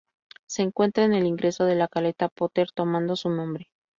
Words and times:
Se 0.47 0.63
encuentra 0.63 1.03
en 1.03 1.13
el 1.13 1.27
ingreso 1.27 1.65
de 1.65 1.75
la 1.75 1.87
caleta 1.87 2.27
Potter, 2.27 2.71
tomando 2.71 3.15
su 3.15 3.29
nombre. 3.29 3.69